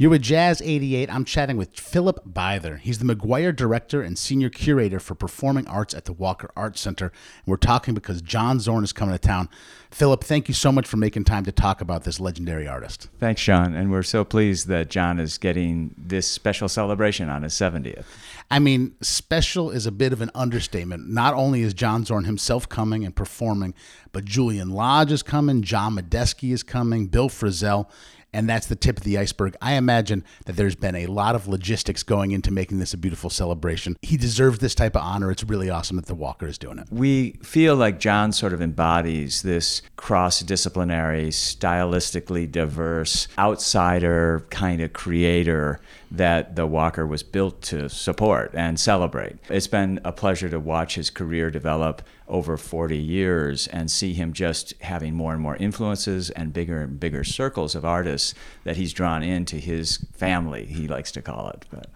[0.00, 1.12] You're with Jazz 88.
[1.12, 2.78] I'm chatting with Philip Bither.
[2.78, 7.08] He's the McGuire Director and Senior Curator for Performing Arts at the Walker Arts Center.
[7.08, 9.50] And we're talking because John Zorn is coming to town.
[9.90, 13.10] Philip, thank you so much for making time to talk about this legendary artist.
[13.18, 13.74] Thanks, John.
[13.74, 18.06] And we're so pleased that John is getting this special celebration on his 70th.
[18.50, 21.10] I mean, special is a bit of an understatement.
[21.10, 23.74] Not only is John Zorn himself coming and performing,
[24.12, 27.86] but Julian Lage is coming, John Medeski is coming, Bill Frisell
[28.32, 29.56] and that's the tip of the iceberg.
[29.60, 33.30] I imagine that there's been a lot of logistics going into making this a beautiful
[33.30, 33.96] celebration.
[34.02, 35.30] He deserves this type of honor.
[35.30, 36.88] It's really awesome that the Walker is doing it.
[36.90, 44.92] We feel like John sort of embodies this cross disciplinary, stylistically diverse, outsider kind of
[44.92, 49.36] creator that the Walker was built to support and celebrate.
[49.48, 54.32] It's been a pleasure to watch his career develop over 40 years and see him
[54.32, 58.34] just having more and more influences and bigger and bigger circles of artists
[58.64, 61.64] that he's drawn into his family, he likes to call it.
[61.70, 61.86] But.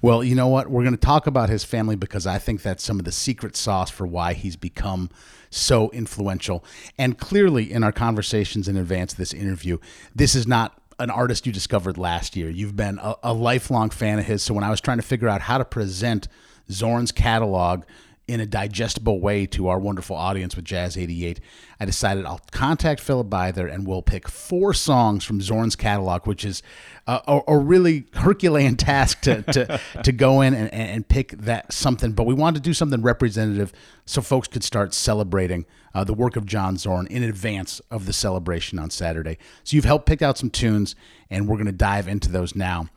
[0.00, 0.68] Well, you know what?
[0.70, 3.54] We're going to talk about his family because I think that's some of the secret
[3.54, 5.10] sauce for why he's become
[5.50, 6.64] so influential.
[6.96, 9.78] And clearly, in our conversations in advance of this interview,
[10.14, 12.50] this is not an artist you discovered last year.
[12.50, 14.42] You've been a, a lifelong fan of his.
[14.42, 16.28] So when I was trying to figure out how to present
[16.70, 17.84] Zorn's catalog
[18.28, 21.40] in a digestible way to our wonderful audience with Jazz 88,
[21.80, 26.44] I decided I'll contact Philip Bither and we'll pick four songs from Zorn's catalog, which
[26.44, 26.62] is
[27.06, 31.72] a, a, a really Herculean task to, to, to go in and, and pick that
[31.72, 32.12] something.
[32.12, 33.72] But we wanted to do something representative
[34.04, 38.12] so folks could start celebrating uh, the work of John Zorn in advance of the
[38.12, 39.38] celebration on Saturday.
[39.64, 40.94] So you've helped pick out some tunes,
[41.30, 42.88] and we're going to dive into those now.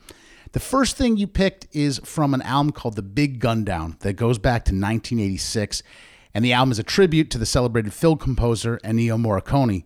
[0.54, 4.14] The first thing you picked is from an album called The Big Gun Down that
[4.14, 5.82] goes back to 1986.
[6.34, 9.86] And the album is a tribute to the celebrated film composer Ennio Morricone.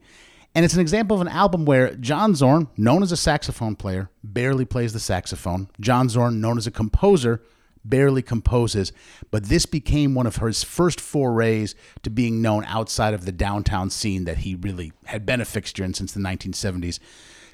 [0.55, 4.09] And it's an example of an album where John Zorn, known as a saxophone player,
[4.23, 5.69] barely plays the saxophone.
[5.79, 7.43] John Zorn, known as a composer,
[7.83, 8.91] barely composes.
[9.29, 13.91] But this became one of his first forays to being known outside of the downtown
[13.91, 16.99] scene that he really had been a fixture in since the 1970s.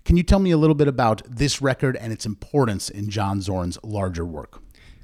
[0.03, 3.41] Can you tell me a little bit about this record and its importance in John
[3.41, 4.61] Zorn's larger work?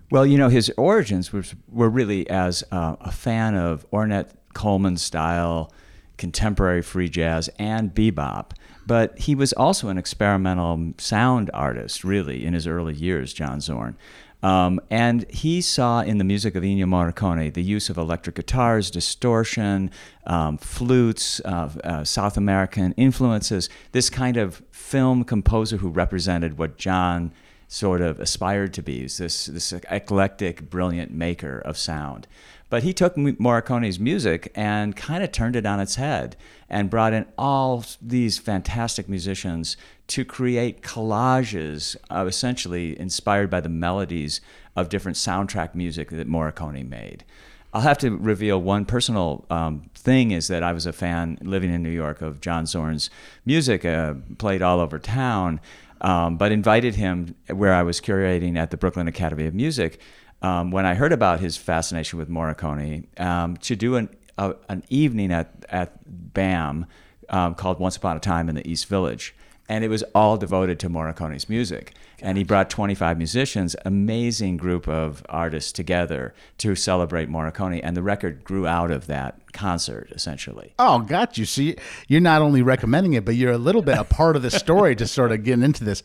[0.09, 4.97] Well, you know, his origins was, were really as uh, a fan of Ornette Coleman
[4.97, 5.71] style
[6.17, 8.51] contemporary free jazz and bebop.
[8.85, 13.97] But he was also an experimental sound artist, really, in his early years, John Zorn.
[14.43, 18.91] Um, and he saw in the music of Ennio Morricone the use of electric guitars,
[18.91, 19.89] distortion,
[20.25, 26.77] um, flutes, uh, uh, South American influences, this kind of film composer who represented what
[26.77, 27.31] John
[27.67, 32.27] sort of aspired to be, this, this eclectic, brilliant maker of sound.
[32.69, 36.35] But he took Morricone's music and kind of turned it on its head
[36.69, 43.69] and brought in all these fantastic musicians to create collages, uh, essentially inspired by the
[43.69, 44.41] melodies
[44.75, 47.25] of different soundtrack music that Morricone made.
[47.73, 51.73] I'll have to reveal one personal um, thing is that I was a fan living
[51.73, 53.09] in New York of John Zorn's
[53.45, 55.59] music, uh, played all over town,
[55.99, 59.99] um, but invited him where I was curating at the Brooklyn Academy of Music
[60.41, 64.83] um, when I heard about his fascination with Morricone um, to do an, a, an
[64.89, 65.99] evening at, at
[66.33, 66.85] BAM
[67.29, 69.35] um, called Once Upon a Time in the East Village
[69.69, 71.93] and it was all devoted to Morricone's music.
[72.19, 78.01] And he brought 25 musicians, amazing group of artists together to celebrate Morricone, and the
[78.01, 80.73] record grew out of that concert essentially.
[80.79, 81.45] Oh, got you.
[81.45, 81.75] See,
[82.07, 84.95] you're not only recommending it, but you're a little bit a part of the story
[84.95, 86.01] to sort of get into this.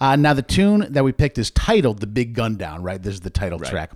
[0.00, 3.14] Uh, now, the tune that we picked is titled "The Big Gun Down." Right, this
[3.14, 3.70] is the title right.
[3.70, 3.92] track.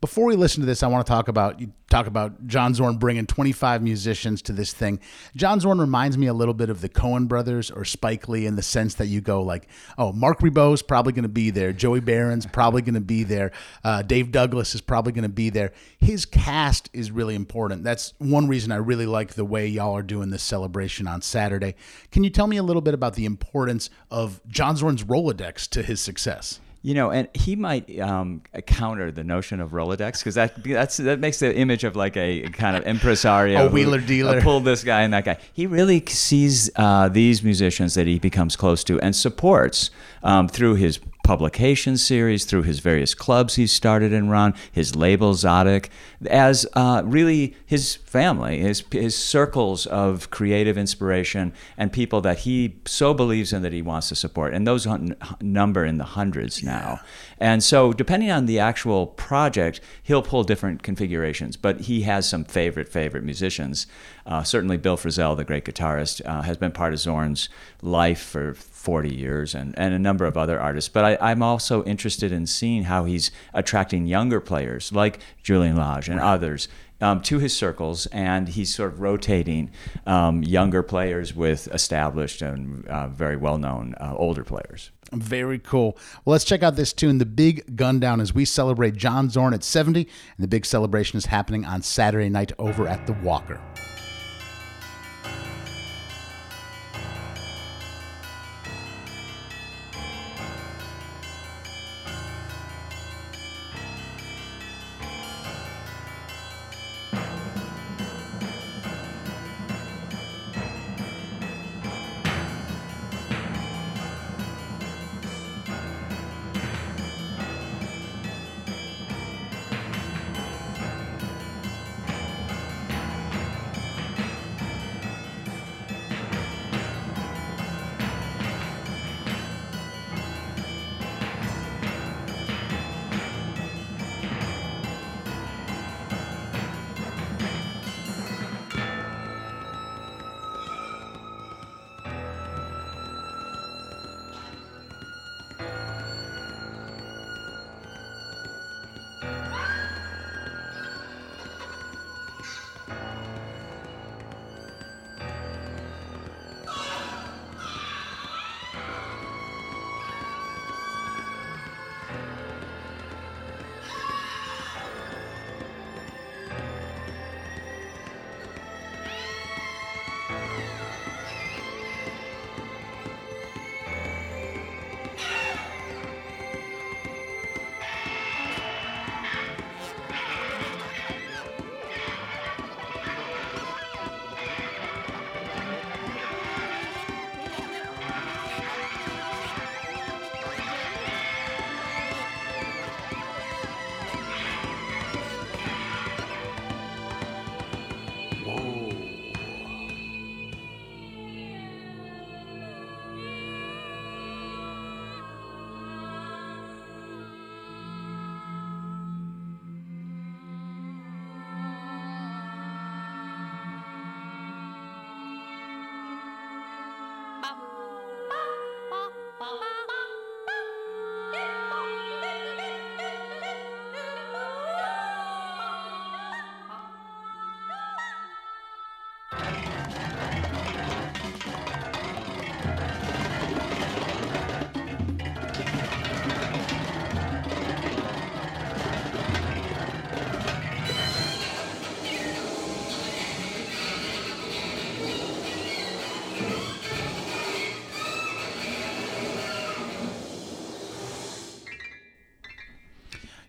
[0.00, 2.96] Before we listen to this, I want to talk about you talk about John Zorn
[2.96, 4.98] bringing 25 musicians to this thing.
[5.36, 8.56] John Zorn reminds me a little bit of the Coen brothers or Spike Lee in
[8.56, 12.00] the sense that you go like, oh, Marc Ribot's probably going to be there, Joey
[12.00, 13.52] Baron's probably going to be there,
[13.84, 15.72] uh, Dave Douglas is probably going to be there.
[15.98, 17.84] His cast is really important.
[17.84, 21.76] That's one reason I really like the way y'all are doing this celebration on Saturday.
[22.10, 25.82] Can you tell me a little bit about the importance of John Zorn's Rolodex to
[25.82, 26.60] his success?
[26.86, 31.18] You know, and he might um, counter the notion of Rolodex because that that's that
[31.18, 34.60] makes the image of like a kind of impresario, a wheeler who, dealer, uh, pull
[34.60, 35.36] this guy and that guy.
[35.52, 39.90] He really sees uh, these musicians that he becomes close to and supports
[40.22, 45.34] um, through his publication series, through his various clubs he's started and run, his label
[45.34, 45.88] Tzadik,
[46.30, 52.76] as uh, really his family, his, his circles of creative inspiration and people that he
[52.86, 54.54] so believes in that he wants to support.
[54.54, 54.86] And those
[55.40, 57.00] number in the hundreds now.
[57.38, 62.44] And so, depending on the actual project, he'll pull different configurations, but he has some
[62.44, 63.88] favorite, favorite musicians.
[64.26, 67.48] Uh, certainly, Bill Frisell, the great guitarist, uh, has been part of Zorn's
[67.80, 70.88] life for 40 years, and, and a number of other artists.
[70.88, 76.08] But I, am also interested in seeing how he's attracting younger players like Julian Lage
[76.08, 76.68] and others
[77.00, 79.70] um, to his circles, and he's sort of rotating
[80.06, 84.90] um, younger players with established and uh, very well known uh, older players.
[85.12, 85.96] Very cool.
[86.24, 89.54] Well, let's check out this tune, The Big Gun Down, as we celebrate John Zorn
[89.54, 90.00] at 70.
[90.00, 90.08] And
[90.38, 93.60] the big celebration is happening on Saturday night over at the Walker.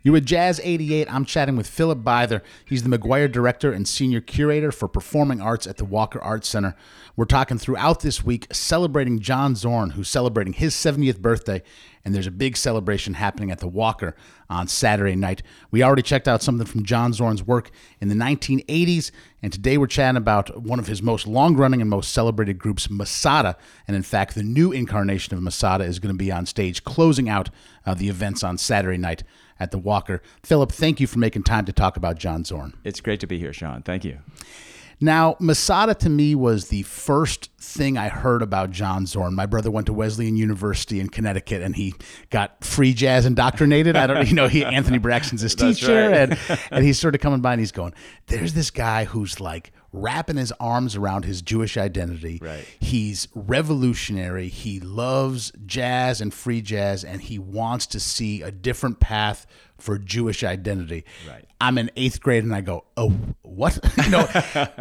[0.07, 1.13] You're with Jazz 88.
[1.13, 2.39] I'm chatting with Philip Bither.
[2.63, 6.77] He's the McGuire Director and Senior Curator for Performing Arts at the Walker Arts Center.
[7.17, 11.61] We're talking throughout this week celebrating John Zorn, who's celebrating his 70th birthday,
[12.05, 14.15] and there's a big celebration happening at the Walker
[14.49, 15.43] on Saturday night.
[15.71, 17.69] We already checked out something from John Zorn's work
[17.99, 19.11] in the 1980s,
[19.41, 22.89] and today we're chatting about one of his most long running and most celebrated groups,
[22.89, 23.57] Masada.
[23.89, 27.27] And in fact, the new incarnation of Masada is going to be on stage closing
[27.27, 27.49] out
[27.85, 29.23] uh, the events on Saturday night
[29.59, 30.21] at the Walker.
[30.43, 32.73] Philip, thank you for making time to talk about John Zorn.
[32.83, 33.81] It's great to be here, Sean.
[33.81, 34.19] Thank you.
[34.99, 39.35] Now, Masada to me was the first thing I heard about John Zorn.
[39.35, 41.93] My brother went to Wesleyan University in Connecticut, and he
[42.31, 43.95] got free jazz indoctrinated.
[43.95, 46.31] I don't, you know, he Anthony Braxton's his teacher, right.
[46.31, 47.93] and and he's sort of coming by and he's going,
[48.25, 52.39] "There's this guy who's like wrapping his arms around his Jewish identity.
[52.41, 52.65] Right.
[52.79, 54.49] He's revolutionary.
[54.49, 59.45] He loves jazz and free jazz, and he wants to see a different path
[59.77, 61.05] for Jewish identity.
[61.27, 61.45] Right.
[61.59, 63.09] I'm in eighth grade and I go, oh,
[63.41, 63.79] what?
[64.03, 64.27] you know,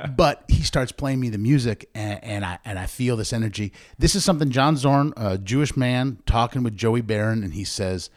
[0.16, 3.72] but he starts playing me the music and, and, I and I feel this energy.
[3.98, 8.10] This is something John Zorn, a Jewish man, talking with Joey Baron, and he says,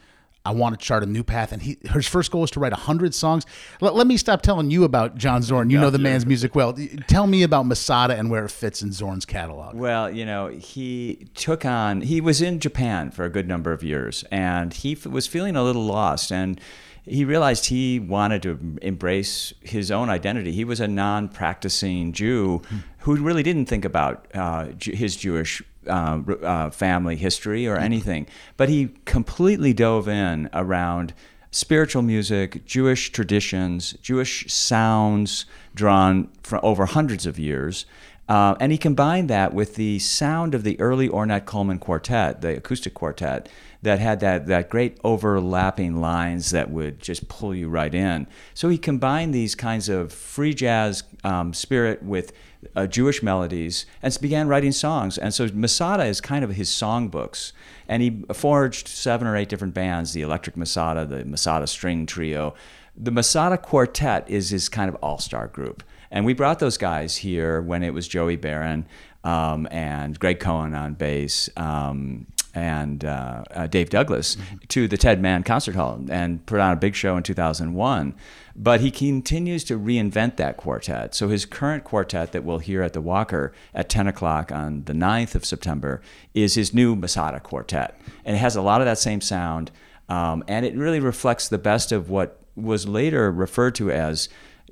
[0.49, 1.51] I want to chart a new path.
[1.51, 3.45] And he his first goal is to write hundred songs.
[3.81, 5.69] Let, let, me stop telling you about John Zorn.
[5.69, 6.75] You know the man's music well.
[7.05, 9.75] Tell me about Masada and where it fits in Zorn's catalog.
[9.75, 12.01] Well, you know, he took on.
[12.01, 15.55] He was in Japan for a good number of years, and he f- was feeling
[15.55, 16.59] a little lost and
[17.05, 20.51] he realized he wanted to embrace his own identity.
[20.51, 22.61] He was a non-practicing Jew
[22.99, 28.27] who really didn't think about uh, his Jewish uh, uh, family history or anything,
[28.57, 31.13] but he completely dove in around
[31.51, 37.85] spiritual music, Jewish traditions, Jewish sounds drawn from over hundreds of years.
[38.27, 42.57] Uh, and he combined that with the sound of the early Ornette Coleman quartet, the
[42.57, 43.49] acoustic quartet,
[43.81, 48.27] that had that, that great overlapping lines that would just pull you right in.
[48.53, 52.33] So he combined these kinds of free jazz um, spirit with
[52.75, 55.17] uh, Jewish melodies and began writing songs.
[55.17, 57.53] And so Masada is kind of his songbooks.
[57.87, 62.53] And he forged seven or eight different bands the Electric Masada, the Masada String Trio.
[62.97, 65.83] The Masada Quartet is his kind of all star group.
[66.11, 68.87] And we brought those guys here when it was Joey Baron
[69.23, 71.49] um, and Greg Cohen on bass.
[71.55, 72.27] Um,
[72.59, 74.57] and uh, uh, Dave Douglas mm-hmm.
[74.67, 78.13] to the Ted Mann Concert Hall and put on a big show in 2001.
[78.55, 81.15] But he continues to reinvent that quartet.
[81.15, 84.93] So his current quartet that we'll hear at the Walker at 10 o'clock on the
[84.93, 86.01] 9th of September
[86.33, 87.99] is his new Masada quartet.
[88.25, 89.71] And it has a lot of that same sound.
[90.09, 94.27] Um, and it really reflects the best of what was later referred to as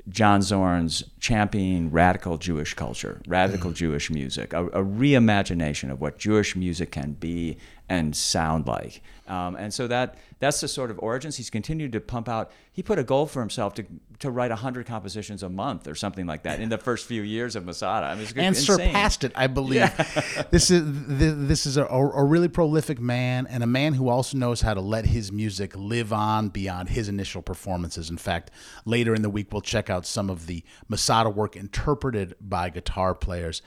[0.09, 3.75] John Zorn's championing radical Jewish culture, radical mm.
[3.75, 7.57] Jewish music, a, a, reimagination of what Jewish music can be
[7.89, 9.01] and sound like.
[9.27, 11.37] Um, and so that that's the sort of origins.
[11.37, 12.51] He's continued to pump out.
[12.71, 13.85] He put a goal for himself to
[14.19, 17.55] to write 100 compositions a month or something like that in the first few years
[17.55, 18.07] of Masada.
[18.07, 18.77] I mean, and insane.
[18.77, 19.75] surpassed it, I believe.
[19.75, 20.43] Yeah.
[20.51, 24.61] this is this is a, a really prolific man and a man who also knows
[24.61, 28.09] how to let his music live on beyond his initial performances.
[28.09, 28.51] In fact,
[28.85, 33.13] later in the week we'll check out some of the Masada work interpreted by guitar
[33.13, 33.61] players.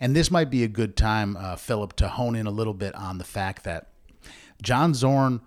[0.00, 2.94] And this might be a good time, uh, Philip, to hone in a little bit
[2.94, 3.88] on the fact that
[4.62, 5.40] John Zorn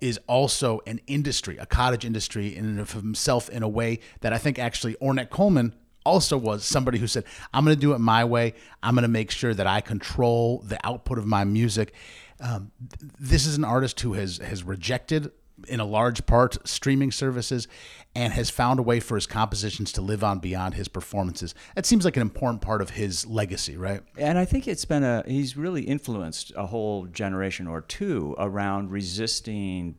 [0.00, 4.32] is also an industry, a cottage industry in and of himself in a way that
[4.32, 7.98] I think actually Ornette Coleman also was somebody who said, I'm going to do it
[7.98, 8.54] my way.
[8.82, 11.94] I'm going to make sure that I control the output of my music.
[12.40, 12.72] Um,
[13.20, 15.30] this is an artist who has has rejected
[15.68, 17.68] in a large part streaming services
[18.14, 21.54] and has found a way for his compositions to live on beyond his performances.
[21.74, 24.02] That seems like an important part of his legacy, right?
[24.18, 28.90] And I think it's been a he's really influenced a whole generation or two around
[28.90, 29.96] resisting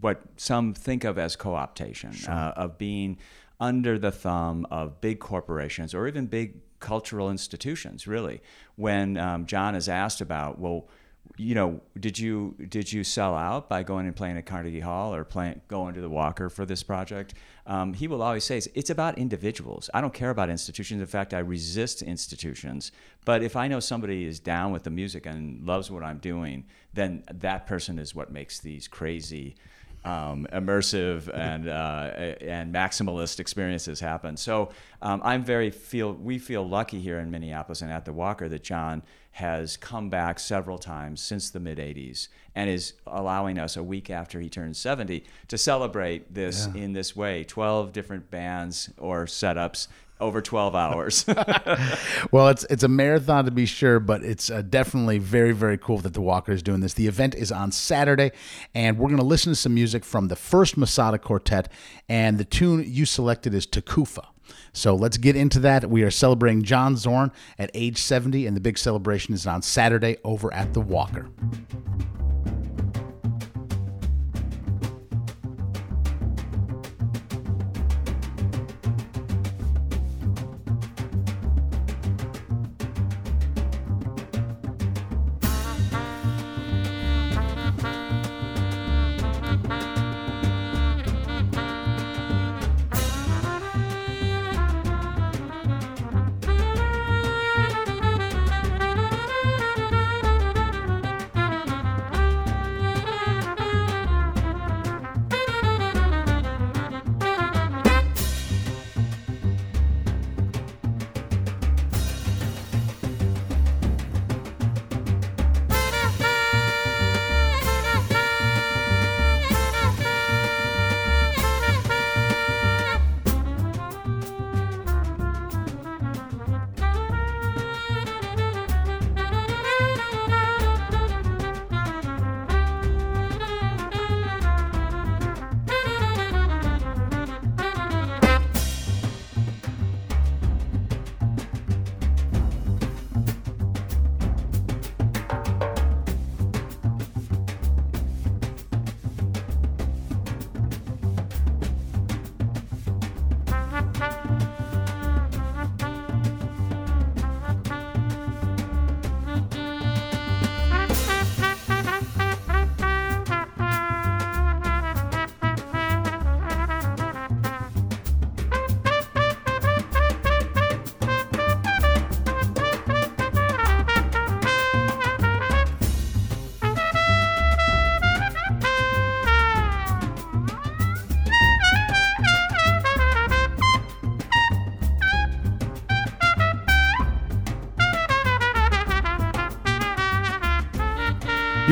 [0.00, 2.32] what some think of as co-optation sure.
[2.32, 3.18] uh, of being
[3.58, 8.40] under the thumb of big corporations or even big cultural institutions really
[8.76, 10.88] when um, john is asked about well
[11.36, 15.14] you know, did you did you sell out by going and playing at Carnegie Hall
[15.14, 17.34] or playing going to the Walker for this project?
[17.66, 19.88] Um, he will always say it's about individuals.
[19.94, 21.00] I don't care about institutions.
[21.00, 22.92] In fact, I resist institutions.
[23.24, 26.64] But if I know somebody is down with the music and loves what I'm doing,
[26.94, 29.54] then that person is what makes these crazy
[30.04, 34.36] um, immersive and uh, and maximalist experiences happen.
[34.36, 34.70] So
[35.02, 38.62] um, I'm very feel we feel lucky here in Minneapolis and at the Walker that
[38.62, 39.02] John
[39.32, 44.10] has come back several times since the mid 80s and is allowing us a week
[44.10, 46.82] after he turns 70 to celebrate this yeah.
[46.82, 49.86] in this way 12 different bands or setups
[50.20, 51.24] over 12 hours.
[52.32, 55.98] well, it's it's a marathon to be sure, but it's uh, definitely very very cool
[55.98, 56.94] that the Walker is doing this.
[56.94, 58.32] The event is on Saturday,
[58.74, 61.70] and we're going to listen to some music from the first Masada Quartet,
[62.08, 64.26] and the tune you selected is Takufa.
[64.72, 65.88] So let's get into that.
[65.90, 70.16] We are celebrating John Zorn at age 70, and the big celebration is on Saturday
[70.24, 71.28] over at the Walker.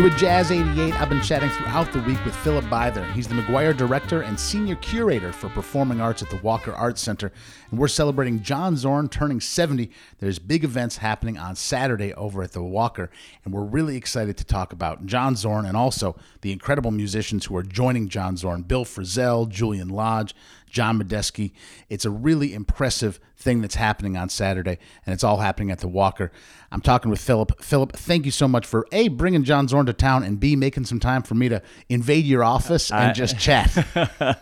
[0.08, 0.98] With Jazz 88.
[0.98, 3.12] I've been chatting throughout the week with Philip Bither.
[3.12, 7.30] He's the McGuire Director and Senior Curator for Performing Arts at the Walker Arts Center.
[7.70, 9.90] And we're celebrating John Zorn turning 70.
[10.18, 13.10] There's big events happening on Saturday over at the Walker.
[13.44, 17.56] And we're really excited to talk about John Zorn and also the incredible musicians who
[17.58, 20.34] are joining John Zorn Bill Frisell, Julian Lage,
[20.68, 21.52] John Medeski.
[21.88, 25.88] It's a really impressive thing that's happening on Saturday, and it's all happening at the
[25.88, 26.32] Walker.
[26.72, 27.62] I'm talking with Philip.
[27.62, 30.84] Philip, thank you so much for A, bringing John Zorn to town, and B, making
[30.84, 33.86] some time for me to invade your office and I, just chat.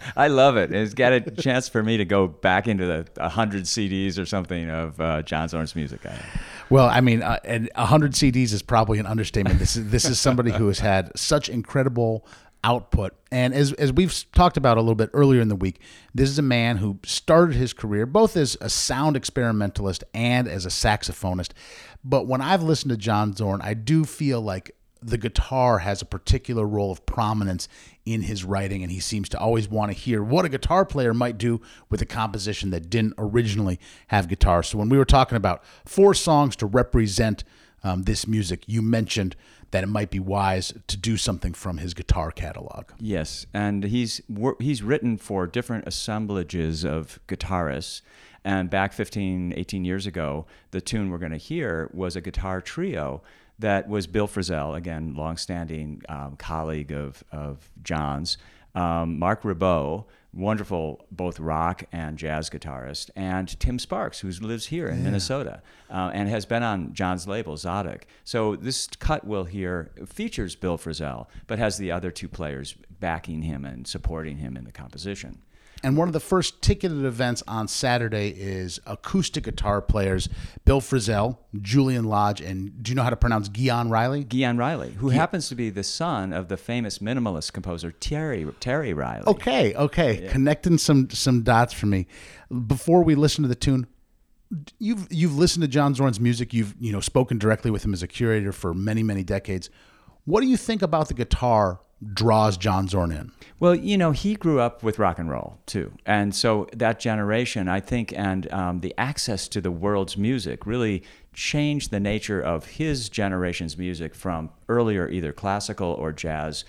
[0.16, 0.72] I love it.
[0.72, 4.70] It's got a chance for me to go back into the 100 CDs or something
[4.70, 6.00] of uh, John Zorn's music.
[6.70, 9.58] Well, I mean, uh, and 100 CDs is probably an understatement.
[9.58, 12.26] This is, this is somebody who has had such incredible
[12.66, 13.14] output.
[13.30, 15.80] And as, as we've talked about a little bit earlier in the week,
[16.12, 20.66] this is a man who started his career both as a sound experimentalist and as
[20.66, 21.50] a saxophonist.
[22.02, 26.06] But when I've listened to John Zorn, I do feel like the guitar has a
[26.06, 27.68] particular role of prominence
[28.04, 31.14] in his writing, and he seems to always want to hear what a guitar player
[31.14, 34.64] might do with a composition that didn't originally have guitar.
[34.64, 37.44] So when we were talking about four songs to represent
[37.84, 39.36] um, this music, you mentioned
[39.70, 42.90] that it might be wise to do something from his guitar catalog.
[43.00, 44.20] Yes, and he's
[44.60, 48.02] he's written for different assemblages of guitarists.
[48.44, 52.60] And back 15, 18 years ago, the tune we're going to hear was a guitar
[52.60, 53.22] trio
[53.58, 58.38] that was Bill Frisell, again, longstanding um, colleague of, of John's,
[58.76, 64.86] um, Marc Ribot, wonderful both rock and jazz guitarist, and Tim Sparks, who lives here
[64.86, 65.04] in yeah.
[65.04, 68.02] Minnesota uh, and has been on John's label, Tzadik.
[68.24, 73.42] So this cut we'll hear features Bill Frisell, but has the other two players backing
[73.42, 75.38] him and supporting him in the composition.
[75.82, 80.28] And one of the first ticketed events on Saturday is acoustic guitar players
[80.64, 84.24] Bill Frisell, Julian Lage, and do you know how to pronounce Gyan Riley?
[84.24, 88.94] Gyan Riley, who happens to be the son of the famous minimalist composer Terry Terry
[88.94, 89.24] Riley.
[89.26, 90.32] Okay, okay, yeah.
[90.32, 92.06] connecting some some dots for me.
[92.66, 93.86] Before we listen to the tune,
[94.78, 96.54] you've you've listened to John Zorn's music.
[96.54, 99.70] You've you know spoken directly with him as a curator for many many decades.
[100.24, 101.80] What do you think about the guitar
[102.12, 103.32] draws John Zorn in?
[103.58, 107.68] Well, you know, he grew up with rock and roll too, and so that generation,
[107.68, 112.66] I think, and um, the access to the world's music really changed the nature of
[112.66, 116.64] his generation's music from earlier either classical or jazz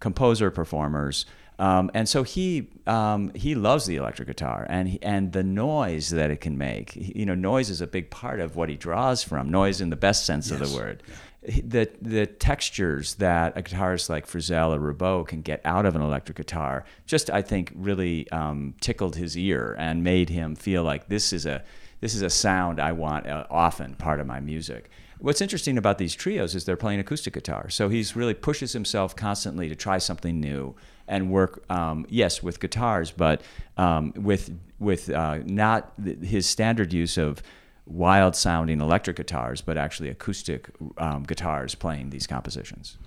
[0.00, 1.26] composer performers.
[1.58, 6.10] Um, and so he um, he loves the electric guitar and he, and the noise
[6.10, 6.96] that it can make.
[6.96, 9.50] You know, noise is a big part of what he draws from.
[9.50, 10.60] Noise in the best sense yes.
[10.60, 11.02] of the word
[11.42, 16.02] the the textures that a guitarist like Frisell or Ribot can get out of an
[16.02, 21.08] electric guitar just I think really um, tickled his ear and made him feel like
[21.08, 21.64] this is a
[22.00, 24.90] this is a sound I want uh, often part of my music.
[25.18, 29.14] What's interesting about these trios is they're playing acoustic guitar, so he's really pushes himself
[29.14, 30.74] constantly to try something new
[31.08, 33.42] and work um, yes with guitars, but
[33.76, 37.42] um, with with uh, not his standard use of
[37.86, 42.98] wild sounding electric guitars, but actually acoustic um, guitars playing these compositions.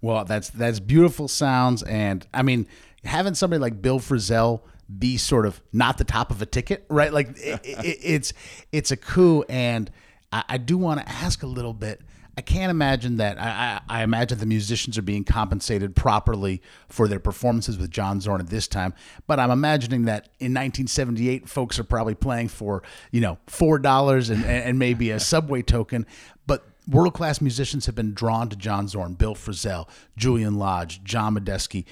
[0.00, 2.66] Well, that's that's beautiful sounds, and I mean,
[3.04, 4.60] having somebody like Bill Frisell
[4.98, 7.12] be sort of not the top of a ticket, right?
[7.12, 8.32] Like it, it, it's
[8.70, 9.90] it's a coup, and
[10.30, 12.02] I, I do want to ask a little bit
[12.36, 13.40] I can't imagine that.
[13.40, 18.20] I, I, I, imagine the musicians are being compensated properly for their performances with John
[18.20, 18.92] Zorn at this time.
[19.26, 24.30] But I'm imagining that in 1978, folks are probably playing for you know four dollars
[24.30, 26.06] and, and maybe a subway token.
[26.46, 31.36] But world class musicians have been drawn to John Zorn, Bill Frisell, Julian Lage, John
[31.36, 31.84] Medeski.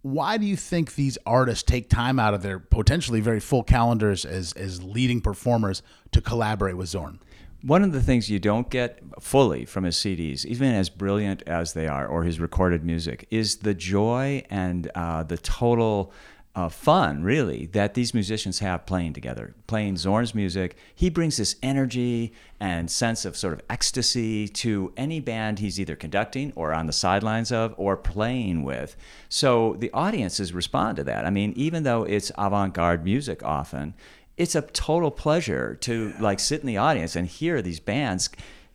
[0.00, 4.24] Why do you think these artists take time out of their potentially very full calendars
[4.24, 7.20] as as leading performers to collaborate with Zorn?
[7.64, 11.72] One of the things you don't get fully from his CDs, even as brilliant as
[11.72, 16.12] they are, or his recorded music, is the joy and uh, the total
[16.54, 19.54] uh, fun, really, that these musicians have playing together.
[19.66, 25.18] Playing Zorn's music, he brings this energy and sense of sort of ecstasy to any
[25.18, 28.94] band he's either conducting or on the sidelines of or playing with.
[29.28, 31.24] So the audiences respond to that.
[31.24, 33.94] I mean, even though it's avant garde music often,
[34.36, 38.30] it's a total pleasure to like sit in the audience and hear these bands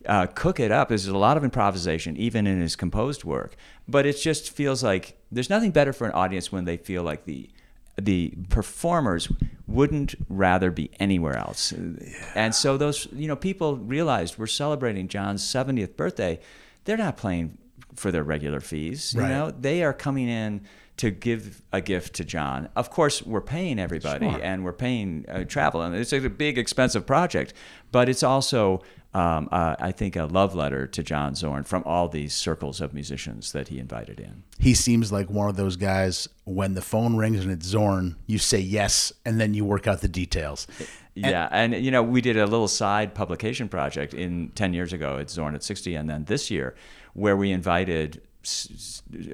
[0.05, 0.89] uh, cook it up.
[0.89, 3.55] There's a lot of improvisation, even in his composed work.
[3.87, 7.25] But it just feels like there's nothing better for an audience when they feel like
[7.25, 7.49] the
[7.97, 9.29] the performers
[9.67, 11.73] wouldn't rather be anywhere else.
[11.73, 12.31] Yeah.
[12.33, 16.39] And so those you know people realized we're celebrating John's 70th birthday.
[16.85, 17.57] They're not playing
[17.95, 19.13] for their regular fees.
[19.13, 19.29] You Right.
[19.29, 20.61] know, they are coming in
[20.97, 22.67] to give a gift to John.
[22.75, 24.39] Of course, we're paying everybody Sure.
[24.43, 27.53] and we're paying uh, travel, and it's a big, expensive project.
[27.91, 28.81] But it's also,
[29.13, 32.93] um, uh, I think, a love letter to John Zorn from all these circles of
[32.93, 34.43] musicians that he invited in.
[34.59, 36.27] He seems like one of those guys.
[36.43, 40.01] When the phone rings and it's Zorn, you say yes, and then you work out
[40.01, 40.67] the details.
[41.15, 45.17] yeah, and you know, we did a little side publication project in ten years ago
[45.17, 46.75] at Zorn at sixty, and then this year,
[47.13, 48.21] where we invited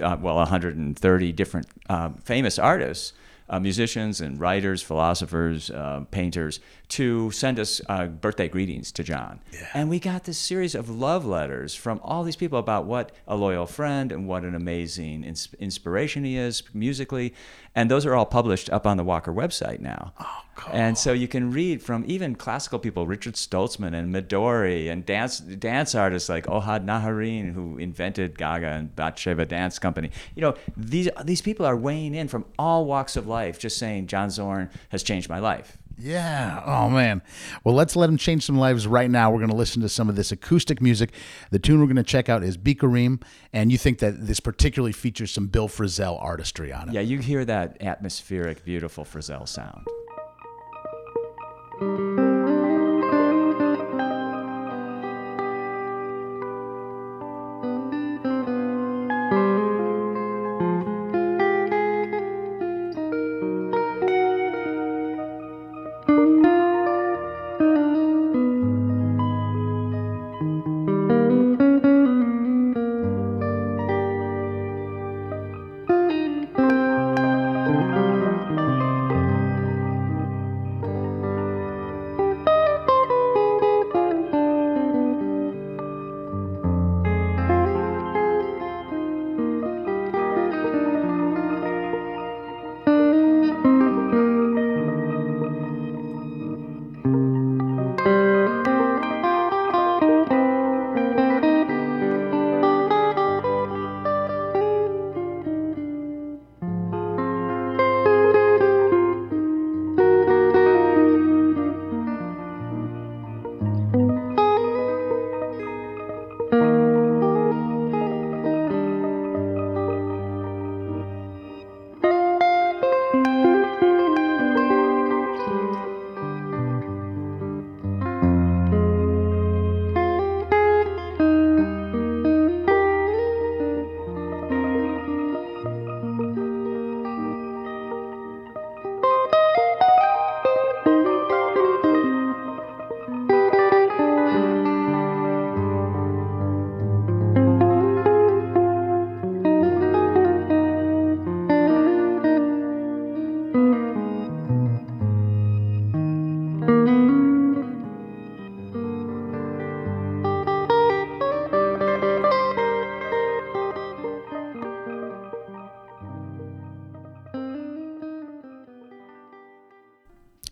[0.01, 3.13] uh, well 130 different um, famous artists,
[3.49, 9.39] uh, musicians and writers, philosophers, uh, painters, to send us uh, birthday greetings to John.
[9.53, 9.67] Yeah.
[9.73, 13.35] And we got this series of love letters from all these people about what a
[13.35, 17.33] loyal friend and what an amazing ins- inspiration he is musically.
[17.75, 20.13] And those are all published up on the Walker website now.
[20.19, 25.05] Oh, and so you can read from even classical people, Richard Stoltzman and Midori, and
[25.05, 30.09] dance dance artists like Ohad Naharin, who invented Gaga and Batsheva Dance Company.
[30.35, 34.07] You know, these these people are weighing in from all walks of life, just saying
[34.07, 35.77] John Zorn has changed my life.
[35.97, 36.61] Yeah.
[36.65, 37.21] Oh man.
[37.63, 39.31] Well, let's let him change some lives right now.
[39.31, 41.11] We're going to listen to some of this acoustic music.
[41.51, 43.21] The tune we're going to check out is Bikarim,
[43.53, 46.93] and you think that this particularly features some Bill Frisell artistry on it.
[46.93, 49.85] Yeah, you hear that atmospheric, beautiful Frisell sound.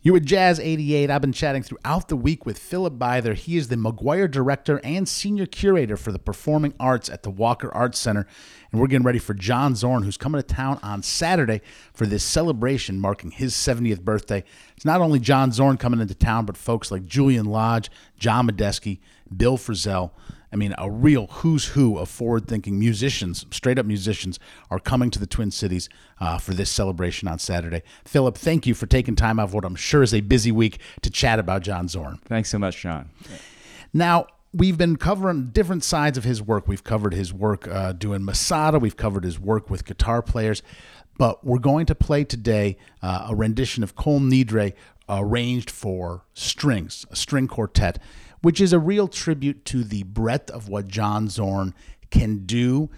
[0.05, 1.09] You're with Jazz 88.
[1.09, 3.35] I've been chatting throughout the week with Philip Bither.
[3.35, 7.73] He is the McGuire Director and Senior Curator for the Performing Arts at the Walker
[7.73, 8.27] Arts Center.
[8.69, 11.61] And we're getting ready for John Zorn, who's coming to town on Saturday
[11.93, 14.43] for this celebration marking his 70th birthday.
[14.75, 17.89] It's not only John Zorn coming into town, but folks like Julian Lage,
[18.19, 18.99] John Medeski,
[19.33, 20.11] Bill Frisell.
[20.53, 24.39] I mean, a real who's who of forward thinking musicians, straight up musicians,
[24.69, 25.89] are coming to the Twin Cities
[26.19, 27.81] uh, for this celebration on Saturday.
[28.05, 30.79] Philip, thank you for taking time out of what I'm sure is a busy week
[31.01, 32.19] to chat about John Zorn.
[32.25, 33.09] Thanks so much, John.
[33.93, 36.67] Now, we've been covering different sides of his work.
[36.67, 40.61] We've covered his work uh, doing Masada, we've covered his work with guitar players,
[41.17, 44.73] but we're going to play today uh, a rendition of Kol Nidre
[45.09, 47.99] arranged for strings, a string quartet,
[48.43, 51.73] which is a real tribute to the breadth of what John Zorn
[52.11, 52.89] can do.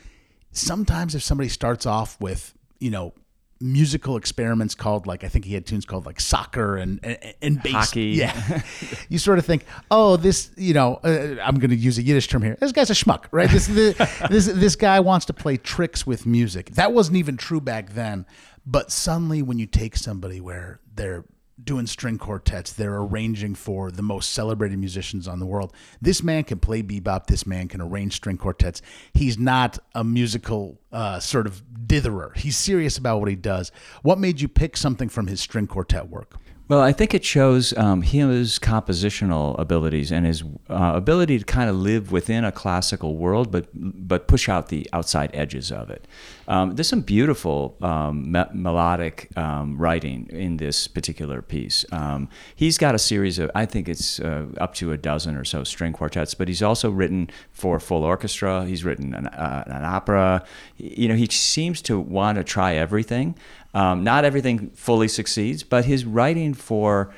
[0.51, 3.13] Sometimes, if somebody starts off with, you know,
[3.61, 7.63] musical experiments called like I think he had tunes called like soccer and and, and
[7.63, 7.73] bass.
[7.73, 8.07] Hockey.
[8.07, 8.61] Yeah,
[9.09, 12.27] you sort of think, oh, this, you know, uh, I'm going to use a Yiddish
[12.27, 12.57] term here.
[12.59, 13.49] This guy's a schmuck, right?
[13.49, 16.71] This the, this this guy wants to play tricks with music.
[16.71, 18.25] That wasn't even true back then.
[18.65, 21.25] But suddenly, when you take somebody where they're
[21.63, 25.73] doing string quartets, they're arranging for the most celebrated musicians on the world.
[26.01, 27.27] This man can play bebop.
[27.27, 28.81] This man can arrange string quartets.
[29.13, 32.35] He's not a musical uh, sort of ditherer.
[32.35, 33.71] He's serious about what he does.
[34.01, 36.35] What made you pick something from his string quartet work?
[36.67, 41.69] Well, I think it shows um, his compositional abilities and his uh, ability to kind
[41.69, 46.07] of live within a classical world, but but push out the outside edges of it.
[46.47, 51.85] Um, there's some beautiful um, me- melodic um, writing in this particular piece.
[51.91, 55.45] Um, he's got a series of, I think it's uh, up to a dozen or
[55.45, 58.65] so string quartets, but he's also written for full orchestra.
[58.65, 60.43] He's written an, uh, an opera.
[60.77, 63.35] You know, he seems to want to try everything.
[63.75, 67.13] Um, not everything fully succeeds, but his writing for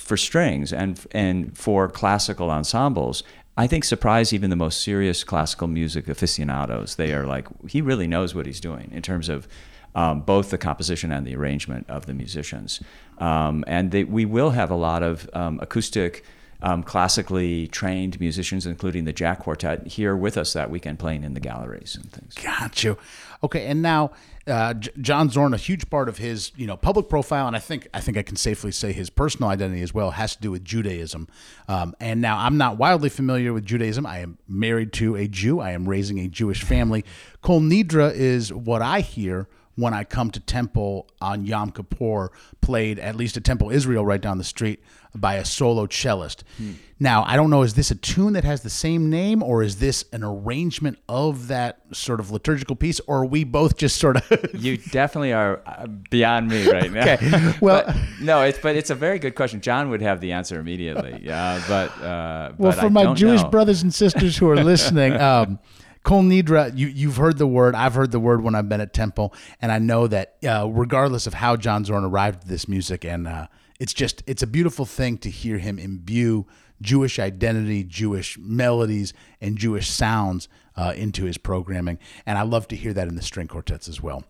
[0.00, 3.22] for strings and and for classical ensembles,
[3.56, 6.96] I think surprise even the most serious classical music aficionados.
[6.96, 9.46] They are like he really knows what he's doing in terms of
[9.94, 12.80] um, both the composition and the arrangement of the musicians,
[13.18, 16.24] um, and they, we will have a lot of um, acoustic.
[16.64, 21.34] Um, classically trained musicians, including the Jack Quartet, here with us that weekend playing in
[21.34, 22.34] the galleries and things.
[22.34, 22.96] Got you.
[23.42, 24.12] Okay, and now
[24.46, 27.58] uh, J- John Zorn, a huge part of his you know public profile, and I
[27.58, 30.50] think I think I can safely say his personal identity as well has to do
[30.50, 31.28] with Judaism.
[31.68, 34.06] Um, and now I'm not wildly familiar with Judaism.
[34.06, 35.60] I am married to a Jew.
[35.60, 37.04] I am raising a Jewish family.
[37.40, 39.48] Kol Nidre is what I hear
[39.82, 44.20] when I come to Temple on Yom Kippur, played at least at Temple Israel right
[44.20, 44.82] down the street
[45.14, 46.44] by a solo cellist.
[46.56, 46.72] Hmm.
[46.98, 49.76] Now, I don't know, is this a tune that has the same name or is
[49.76, 54.16] this an arrangement of that sort of liturgical piece or are we both just sort
[54.16, 54.54] of.
[54.54, 57.02] you definitely are uh, beyond me right now.
[57.02, 57.54] okay.
[57.60, 59.60] Well, but, no, it's, but it's a very good question.
[59.60, 61.20] John would have the answer immediately.
[61.22, 61.62] Yeah.
[61.68, 63.48] But, uh, well, but for I my Jewish know.
[63.50, 65.58] brothers and sisters who are listening, um,
[66.02, 67.74] Kol Nidre, you, you've heard the word.
[67.74, 71.26] I've heard the word when I've been at Temple, and I know that uh, regardless
[71.26, 73.46] of how John Zorn arrived at this music, and uh,
[73.78, 76.46] it's just it's a beautiful thing to hear him imbue
[76.80, 82.76] Jewish identity, Jewish melodies, and Jewish sounds uh, into his programming, and I love to
[82.76, 84.24] hear that in the string quartets as well.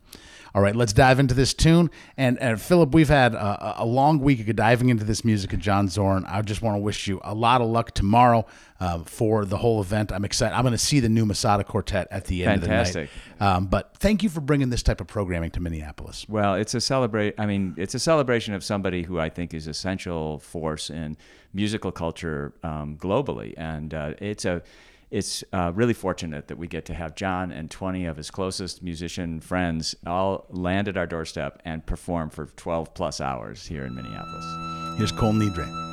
[0.55, 1.91] All right, let's dive into this tune.
[2.17, 5.61] And, and Philip, we've had a, a, long week of diving into this music of
[5.61, 6.27] John Zorn.
[6.27, 8.45] I just want to wish you a lot of luck tomorrow
[8.79, 10.13] uh, for the whole event.
[10.13, 10.55] I'm excited.
[10.55, 13.05] I'm going to see the new Masada Quartet at the end Fantastic.
[13.05, 13.57] of the night.
[13.57, 16.27] Um, but thank you for bringing this type of programming to Minneapolis.
[16.29, 17.35] Well, it's a celebrate.
[17.39, 21.17] I mean, it's a celebration of somebody who I think is essential force in
[21.55, 24.63] musical culture um, globally, and uh, it's a
[25.13, 28.83] it's uh, really fortunate that we get to have John and 20 of his closest
[28.83, 33.95] musician friends all land at our doorstep and perform for 12 plus hours here in
[33.95, 34.97] Minneapolis.
[34.97, 35.92] Here's Kol Nidre.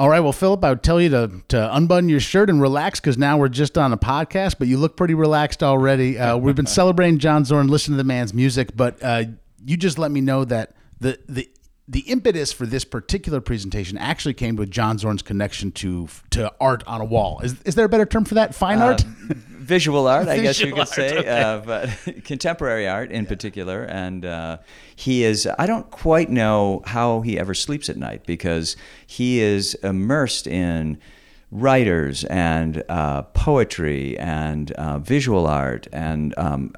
[0.00, 3.00] All right, well, Philip, I would tell you to, to unbutton your shirt and relax
[3.00, 6.18] because now we're just on a podcast, but you look pretty relaxed already.
[6.18, 9.24] Uh, we've been celebrating John Zorn, listen to the man's music, but uh,
[9.62, 11.50] you just let me know that the the
[11.90, 16.84] the impetus for this particular presentation actually came with John Zorn's connection to to art
[16.86, 17.40] on a wall.
[17.40, 18.54] Is, is there a better term for that?
[18.54, 19.04] Fine art?
[19.04, 21.28] Uh, visual art, I guess you Visual could say, okay.
[21.28, 21.90] uh, but
[22.24, 23.82] contemporary art in particular.
[23.84, 24.58] And uh,
[24.94, 28.76] he is, I don't quite know how he ever sleeps at night because
[29.06, 30.98] he is immersed in
[31.52, 36.72] writers and uh, poetry and uh, visual art and um,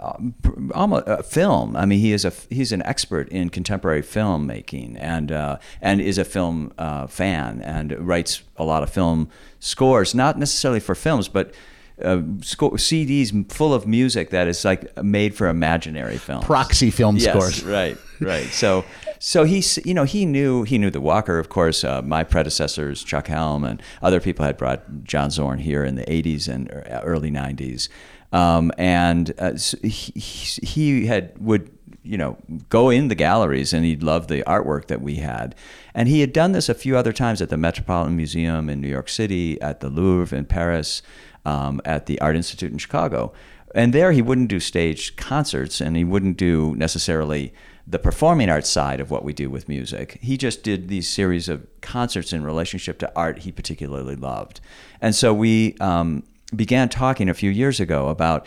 [0.74, 1.76] almost uh, film.
[1.76, 6.18] I mean, he is a he's an expert in contemporary filmmaking and uh, and is
[6.18, 9.28] a film uh, fan and writes a lot of film
[9.61, 11.54] scores, not necessarily for films, but.
[12.02, 16.44] Uh, sco- CDs full of music that is like made for imaginary films.
[16.44, 17.64] Proxy film yes, scores.
[17.64, 18.46] right, right.
[18.46, 18.85] So,
[19.18, 21.38] so he's you know he knew he knew the Walker.
[21.38, 25.85] Of course, uh, my predecessors, Chuck Helm, and other people had brought John Zorn here
[25.85, 26.70] in the '80s and
[27.05, 27.88] early '90s,
[28.33, 29.52] um, and uh,
[29.83, 30.12] he,
[30.62, 31.70] he had would
[32.02, 32.37] you know
[32.68, 35.55] go in the galleries and he loved the artwork that we had
[35.94, 38.88] and he had done this a few other times at the metropolitan museum in new
[38.88, 41.02] york city at the louvre in paris
[41.44, 43.33] um, at the art institute in chicago
[43.74, 47.52] and there he wouldn't do staged concerts and he wouldn't do necessarily
[47.87, 50.18] the performing arts side of what we do with music.
[50.20, 54.61] He just did these series of concerts in relationship to art he particularly loved.
[55.00, 56.22] And so we um,
[56.55, 58.46] began talking a few years ago about,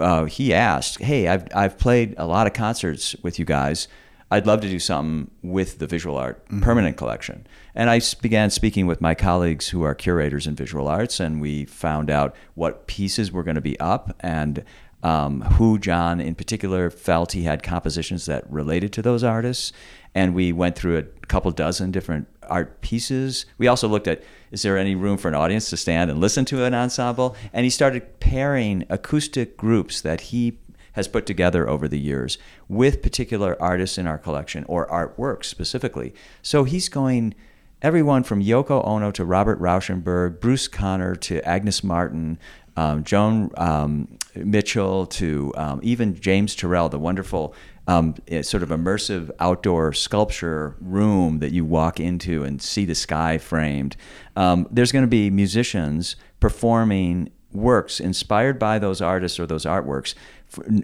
[0.00, 3.88] uh, he asked, Hey, I've, I've played a lot of concerts with you guys.
[4.30, 6.60] I'd love to do something with the visual art Mm-hmm.
[6.60, 7.46] permanent collection.
[7.74, 11.64] And I began speaking with my colleagues who are curators in visual arts, and we
[11.64, 14.64] found out what pieces were going to be up and
[15.02, 19.72] um, who John in particular felt he had compositions that related to those artists.
[20.14, 23.46] And we went through a couple dozen different art pieces.
[23.58, 26.44] We also looked at is there any room for an audience to stand and listen
[26.46, 27.34] to an ensemble?
[27.52, 30.58] And he started pairing acoustic groups that he
[30.92, 32.36] has put together over the years
[32.68, 36.14] with particular artists in our collection or artworks specifically.
[36.42, 37.34] So he's going
[37.82, 42.38] everyone from Yoko Ono to Robert Rauschenberg, Bruce Conner to Agnes Martin,
[42.76, 47.54] um, Joan um, Mitchell to um, even James Turrell, the wonderful
[47.88, 52.94] um, eh, sort of immersive outdoor sculpture room that you walk into and see the
[52.94, 53.96] sky framed.
[54.36, 60.14] Um, there's going to be musicians performing works inspired by those artists or those artworks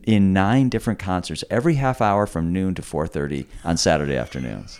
[0.04, 4.78] in nine different concerts every half hour from noon to 4.30 on saturday afternoons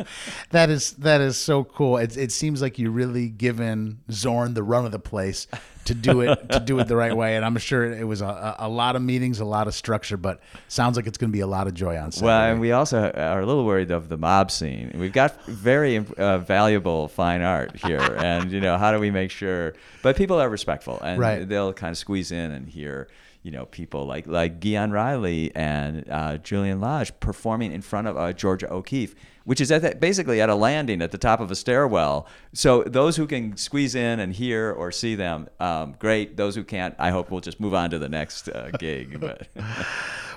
[0.50, 1.96] That is that is so cool.
[1.98, 5.46] It, it seems like you really given Zorn the run of the place
[5.84, 8.56] to do it to do it the right way, and I'm sure it was a,
[8.58, 11.40] a lot of meetings, a lot of structure, but sounds like it's going to be
[11.40, 12.26] a lot of joy on Saturday.
[12.26, 14.92] Well, and we also are a little worried of the mob scene.
[14.96, 19.30] We've got very uh, valuable fine art here, and you know, how do we make
[19.30, 19.74] sure?
[20.02, 21.48] But people are respectful, and Right.
[21.48, 23.08] they'll kind of squeeze in and hear.
[23.42, 28.16] You know, people like like Gyan Riley and uh, Julian Lage performing in front of
[28.16, 31.50] uh, Georgia O'Keeffe, which is at that, basically at a landing at the top of
[31.50, 32.26] a stairwell.
[32.52, 36.36] So those who can squeeze in and hear or see them, um, great.
[36.36, 39.18] Those who can't, I hope we'll just move on to the next uh, gig.
[39.20, 39.48] But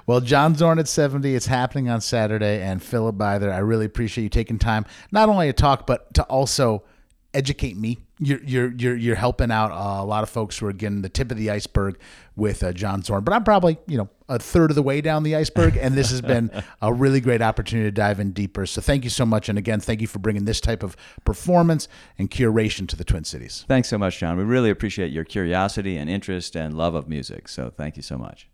[0.05, 4.23] Well, John Zorn at 70, it's happening on Saturday, and Philip Bither, I really appreciate
[4.23, 6.83] you taking time not only to talk, but to also
[7.33, 7.97] educate me.
[8.19, 11.31] You're you're you're, you're helping out a lot of folks who are getting the tip
[11.31, 11.99] of the iceberg
[12.35, 15.23] with uh, John Zorn, but I'm probably you know a third of the way down
[15.23, 16.49] the iceberg, and this has been
[16.81, 18.65] a really great opportunity to dive in deeper.
[18.65, 21.87] So thank you so much, and again, thank you for bringing this type of performance
[22.17, 23.65] and curation to the Twin Cities.
[23.67, 24.37] Thanks so much, John.
[24.37, 27.47] We really appreciate your curiosity and interest and love of music.
[27.47, 28.47] So thank you so much.